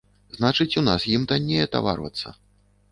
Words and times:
Значыць, 0.37 0.67
у 0.81 0.83
нас 0.89 1.07
ім 1.19 1.29
танней 1.33 1.63
атаварвацца. 1.69 2.27